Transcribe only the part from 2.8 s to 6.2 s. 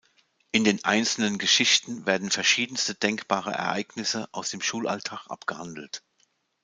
denkbare Ereignisse aus dem Schulalltag abgehandelt.